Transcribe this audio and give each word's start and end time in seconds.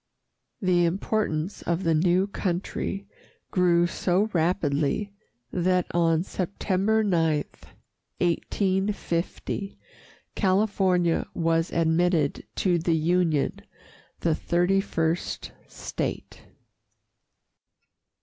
The 0.63 0.83
importance 0.85 1.61
of 1.61 1.83
the 1.83 1.93
new 1.93 2.25
country 2.25 3.05
grew 3.51 3.85
so 3.85 4.31
rapidly 4.33 5.13
that 5.53 5.85
on 5.93 6.23
September 6.23 7.03
9, 7.03 7.43
1850, 8.17 9.77
California 10.33 11.27
was 11.35 11.71
admitted 11.71 12.47
to 12.55 12.79
the 12.79 12.95
Union, 12.95 13.59
the 14.21 14.33
thirty 14.33 14.81
first 14.81 15.51
state. 15.67 16.45